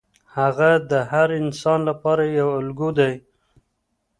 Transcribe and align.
هغه 0.37 0.71
د 0.91 0.91
هر 1.11 1.27
انسان 1.41 1.79
لپاره 1.89 2.23
یو 2.39 2.49
الګو 2.59 2.89
دی. 2.97 3.13